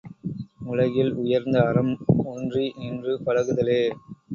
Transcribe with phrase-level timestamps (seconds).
[0.65, 1.93] உலகில் உயர்ந்த அறம்
[2.25, 3.81] ஒன்றி நின்று பழகுதலே!